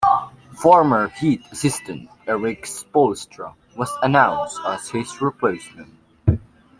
Former 0.59 1.09
Heat 1.09 1.43
assistant 1.51 2.09
Erik 2.25 2.63
Spoelstra 2.63 3.53
was 3.77 3.91
announced 4.01 4.59
as 4.65 4.89
his 4.89 5.21
replacement. 5.21 5.93